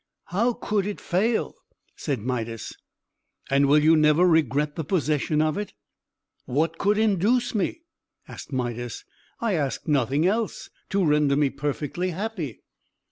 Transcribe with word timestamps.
"How 0.29 0.53
could 0.53 0.87
it 0.87 0.99
fail?" 0.99 1.53
said 1.95 2.21
Midas. 2.21 2.73
"And 3.51 3.67
will 3.67 3.77
you 3.83 3.95
never 3.95 4.25
regret 4.25 4.75
the 4.75 4.83
possession 4.83 5.43
of 5.43 5.59
it?" 5.59 5.73
"What 6.45 6.79
could 6.79 6.97
induce 6.97 7.53
me?" 7.53 7.81
asked 8.27 8.51
Midas. 8.51 9.05
"I 9.41 9.53
ask 9.53 9.87
nothing 9.87 10.25
else, 10.25 10.71
to 10.89 11.05
render 11.05 11.35
me 11.35 11.51
perfectly 11.51 12.09
happy." 12.09 12.61